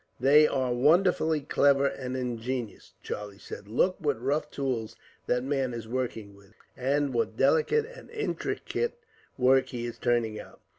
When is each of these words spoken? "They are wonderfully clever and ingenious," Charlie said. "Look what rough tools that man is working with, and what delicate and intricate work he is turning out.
"They 0.19 0.47
are 0.47 0.73
wonderfully 0.73 1.41
clever 1.41 1.85
and 1.85 2.17
ingenious," 2.17 2.93
Charlie 3.03 3.37
said. 3.37 3.67
"Look 3.67 3.97
what 3.99 4.19
rough 4.19 4.49
tools 4.49 4.95
that 5.27 5.43
man 5.43 5.75
is 5.75 5.87
working 5.87 6.35
with, 6.35 6.55
and 6.75 7.13
what 7.13 7.37
delicate 7.37 7.85
and 7.85 8.09
intricate 8.09 8.95
work 9.37 9.67
he 9.67 9.85
is 9.85 9.99
turning 9.99 10.39
out. 10.39 10.59